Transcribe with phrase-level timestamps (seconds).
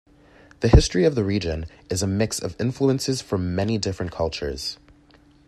[0.61, 4.79] The history of the region is a mix of influences from many different cultures.